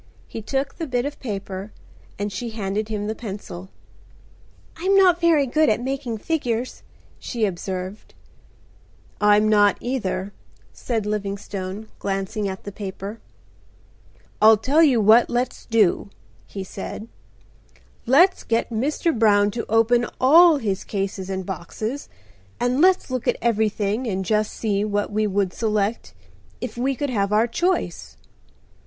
He 0.27 0.41
took 0.41 0.79
the 0.79 0.87
bit 0.87 1.05
of 1.05 1.19
paper 1.19 1.71
and 2.17 2.33
she 2.33 2.49
handed 2.49 2.89
him 2.89 3.05
the 3.05 3.13
pencil. 3.13 3.69
"I'm 4.75 4.95
not 4.97 5.21
very 5.21 5.45
good 5.45 5.69
at 5.69 5.79
making 5.79 6.17
figures," 6.17 6.81
she 7.19 7.45
observed. 7.45 8.15
"I'm 9.21 9.47
not 9.47 9.77
either," 9.79 10.33
said 10.73 11.05
Livingstone, 11.05 11.87
glancing 11.99 12.49
at 12.49 12.63
the 12.63 12.71
paper. 12.71 13.19
"I'll 14.41 14.57
tell 14.57 14.81
you 14.81 14.99
what 14.99 15.29
let's 15.29 15.67
do," 15.67 16.09
he 16.47 16.63
said. 16.63 17.07
"Let's 18.07 18.43
get 18.43 18.71
Mr. 18.71 19.13
Brown 19.15 19.51
to 19.51 19.67
open 19.69 20.07
all 20.19 20.57
his 20.57 20.83
cases 20.83 21.29
and 21.29 21.45
boxes, 21.45 22.09
and 22.59 22.81
let's 22.81 23.11
look 23.11 23.27
at 23.27 23.37
everything 23.39 24.07
and 24.07 24.25
just 24.25 24.51
see 24.51 24.83
what 24.83 25.11
we 25.11 25.27
would 25.27 25.53
select 25.53 26.15
if 26.59 26.75
we 26.75 26.95
could 26.95 27.11
have 27.11 27.31
our 27.31 27.45
choice?" 27.45 28.17